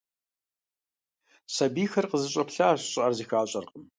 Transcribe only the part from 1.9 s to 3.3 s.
къызэщӀэплъащ, щӀыӀэр